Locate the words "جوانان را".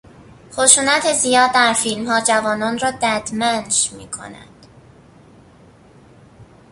2.21-2.91